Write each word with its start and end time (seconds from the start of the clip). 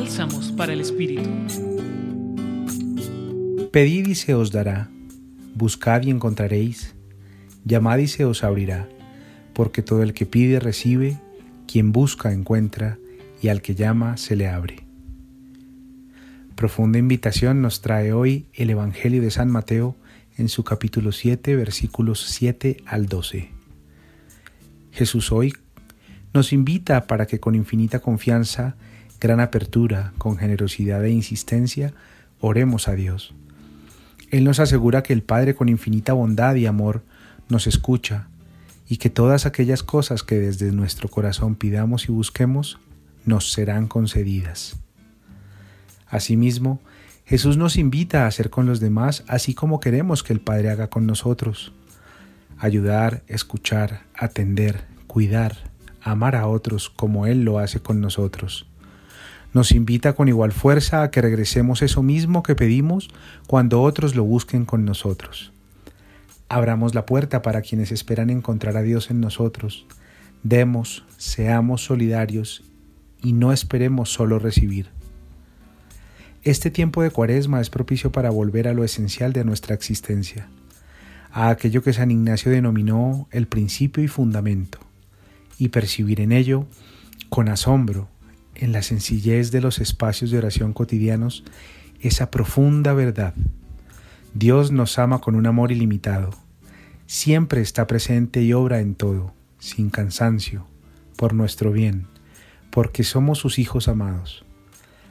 Bálsamos 0.00 0.52
para 0.52 0.72
el 0.72 0.80
Espíritu. 0.80 1.28
Pedid 3.72 4.06
y 4.06 4.14
se 4.14 4.32
os 4.32 4.52
dará, 4.52 4.88
buscad 5.56 6.04
y 6.04 6.10
encontraréis, 6.10 6.94
llamad 7.64 7.98
y 7.98 8.06
se 8.06 8.24
os 8.24 8.44
abrirá, 8.44 8.88
porque 9.54 9.82
todo 9.82 10.04
el 10.04 10.14
que 10.14 10.24
pide 10.24 10.60
recibe, 10.60 11.18
quien 11.66 11.90
busca 11.90 12.32
encuentra, 12.32 12.96
y 13.42 13.48
al 13.48 13.60
que 13.60 13.74
llama 13.74 14.16
se 14.18 14.36
le 14.36 14.46
abre. 14.46 14.84
Profunda 16.54 17.00
invitación 17.00 17.60
nos 17.60 17.80
trae 17.80 18.12
hoy 18.12 18.46
el 18.54 18.70
Evangelio 18.70 19.20
de 19.20 19.32
San 19.32 19.50
Mateo 19.50 19.96
en 20.36 20.48
su 20.48 20.62
capítulo 20.62 21.10
7, 21.10 21.56
versículos 21.56 22.24
7 22.24 22.76
al 22.86 23.06
12. 23.06 23.50
Jesús 24.92 25.32
hoy 25.32 25.54
nos 26.32 26.52
invita 26.52 27.08
para 27.08 27.26
que 27.26 27.40
con 27.40 27.56
infinita 27.56 27.98
confianza, 27.98 28.76
gran 29.20 29.40
apertura, 29.40 30.12
con 30.18 30.36
generosidad 30.36 31.04
e 31.04 31.10
insistencia, 31.10 31.92
oremos 32.40 32.88
a 32.88 32.94
Dios. 32.94 33.34
Él 34.30 34.44
nos 34.44 34.60
asegura 34.60 35.02
que 35.02 35.12
el 35.12 35.22
Padre 35.22 35.54
con 35.54 35.68
infinita 35.68 36.12
bondad 36.12 36.54
y 36.54 36.66
amor 36.66 37.02
nos 37.48 37.66
escucha 37.66 38.28
y 38.88 38.98
que 38.98 39.10
todas 39.10 39.46
aquellas 39.46 39.82
cosas 39.82 40.22
que 40.22 40.38
desde 40.38 40.72
nuestro 40.72 41.08
corazón 41.08 41.54
pidamos 41.54 42.08
y 42.08 42.12
busquemos 42.12 42.78
nos 43.24 43.52
serán 43.52 43.88
concedidas. 43.88 44.76
Asimismo, 46.06 46.80
Jesús 47.24 47.58
nos 47.58 47.76
invita 47.76 48.24
a 48.24 48.26
hacer 48.26 48.48
con 48.48 48.66
los 48.66 48.80
demás 48.80 49.24
así 49.28 49.54
como 49.54 49.80
queremos 49.80 50.22
que 50.22 50.32
el 50.32 50.40
Padre 50.40 50.70
haga 50.70 50.88
con 50.88 51.06
nosotros. 51.06 51.72
Ayudar, 52.58 53.22
escuchar, 53.28 54.02
atender, 54.14 54.86
cuidar, 55.06 55.56
amar 56.00 56.36
a 56.36 56.46
otros 56.46 56.88
como 56.88 57.26
Él 57.26 57.44
lo 57.44 57.58
hace 57.58 57.80
con 57.80 58.00
nosotros. 58.00 58.66
Nos 59.58 59.72
invita 59.72 60.12
con 60.12 60.28
igual 60.28 60.52
fuerza 60.52 61.02
a 61.02 61.10
que 61.10 61.20
regresemos 61.20 61.82
eso 61.82 62.00
mismo 62.00 62.44
que 62.44 62.54
pedimos 62.54 63.08
cuando 63.48 63.82
otros 63.82 64.14
lo 64.14 64.22
busquen 64.22 64.64
con 64.64 64.84
nosotros. 64.84 65.52
Abramos 66.48 66.94
la 66.94 67.04
puerta 67.06 67.42
para 67.42 67.60
quienes 67.60 67.90
esperan 67.90 68.30
encontrar 68.30 68.76
a 68.76 68.82
Dios 68.82 69.10
en 69.10 69.20
nosotros. 69.20 69.84
Demos, 70.44 71.04
seamos 71.16 71.82
solidarios 71.82 72.62
y 73.20 73.32
no 73.32 73.52
esperemos 73.52 74.12
solo 74.12 74.38
recibir. 74.38 74.90
Este 76.44 76.70
tiempo 76.70 77.02
de 77.02 77.10
cuaresma 77.10 77.60
es 77.60 77.68
propicio 77.68 78.12
para 78.12 78.30
volver 78.30 78.68
a 78.68 78.74
lo 78.74 78.84
esencial 78.84 79.32
de 79.32 79.44
nuestra 79.44 79.74
existencia, 79.74 80.46
a 81.32 81.48
aquello 81.48 81.82
que 81.82 81.92
San 81.92 82.12
Ignacio 82.12 82.52
denominó 82.52 83.26
el 83.32 83.48
principio 83.48 84.04
y 84.04 84.06
fundamento, 84.06 84.78
y 85.58 85.70
percibir 85.70 86.20
en 86.20 86.30
ello, 86.30 86.68
con 87.28 87.48
asombro, 87.48 88.08
en 88.58 88.72
la 88.72 88.82
sencillez 88.82 89.50
de 89.50 89.60
los 89.60 89.78
espacios 89.78 90.30
de 90.30 90.38
oración 90.38 90.72
cotidianos, 90.72 91.44
esa 92.00 92.30
profunda 92.30 92.92
verdad. 92.92 93.34
Dios 94.34 94.70
nos 94.70 94.98
ama 94.98 95.20
con 95.20 95.34
un 95.34 95.46
amor 95.46 95.72
ilimitado. 95.72 96.30
Siempre 97.06 97.60
está 97.60 97.86
presente 97.86 98.42
y 98.42 98.52
obra 98.52 98.80
en 98.80 98.94
todo, 98.94 99.32
sin 99.58 99.90
cansancio, 99.90 100.66
por 101.16 101.32
nuestro 101.32 101.72
bien, 101.72 102.06
porque 102.70 103.02
somos 103.02 103.38
sus 103.38 103.58
hijos 103.58 103.88
amados. 103.88 104.44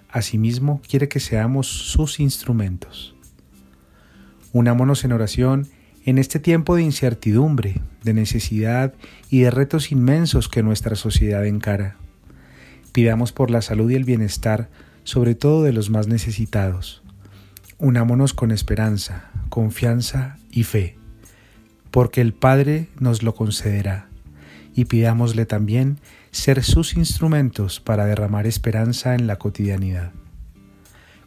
Asimismo, 0.09 0.81
quiere 0.87 1.09
que 1.09 1.19
seamos 1.19 1.67
sus 1.67 2.19
instrumentos. 2.19 3.15
Unámonos 4.53 5.03
en 5.03 5.11
oración 5.11 5.67
en 6.05 6.17
este 6.17 6.39
tiempo 6.39 6.75
de 6.75 6.83
incertidumbre, 6.83 7.81
de 8.03 8.13
necesidad 8.13 8.93
y 9.29 9.41
de 9.41 9.51
retos 9.51 9.91
inmensos 9.91 10.47
que 10.47 10.63
nuestra 10.63 10.95
sociedad 10.95 11.45
encara. 11.45 11.97
Pidamos 12.97 13.31
por 13.31 13.51
la 13.51 13.61
salud 13.61 13.91
y 13.91 13.93
el 13.93 14.05
bienestar, 14.05 14.69
sobre 15.03 15.35
todo 15.35 15.61
de 15.61 15.71
los 15.71 15.91
más 15.91 16.07
necesitados. 16.07 17.03
Unámonos 17.77 18.33
con 18.33 18.49
esperanza, 18.49 19.29
confianza 19.49 20.39
y 20.49 20.63
fe, 20.63 20.97
porque 21.91 22.21
el 22.21 22.33
Padre 22.33 22.87
nos 22.99 23.21
lo 23.21 23.35
concederá, 23.35 24.07
y 24.73 24.85
pidámosle 24.85 25.45
también 25.45 25.99
ser 26.31 26.63
sus 26.63 26.97
instrumentos 26.97 27.79
para 27.79 28.07
derramar 28.07 28.47
esperanza 28.47 29.13
en 29.13 29.27
la 29.27 29.35
cotidianidad. 29.35 30.11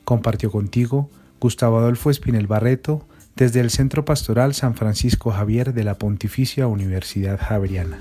Compartió 0.04 0.50
contigo 0.50 1.08
Gustavo 1.38 1.78
Adolfo 1.78 2.10
Espinel 2.10 2.48
Barreto, 2.48 3.06
desde 3.36 3.60
el 3.60 3.70
Centro 3.70 4.04
Pastoral 4.04 4.54
San 4.54 4.74
Francisco 4.74 5.30
Javier 5.30 5.72
de 5.72 5.84
la 5.84 5.98
Pontificia 5.98 6.66
Universidad 6.66 7.38
Javeriana. 7.38 8.00